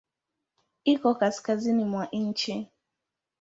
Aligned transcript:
Iko 0.83 1.09
kaskazini 1.19 1.85
mwa 1.91 2.03
nchi. 2.11 2.53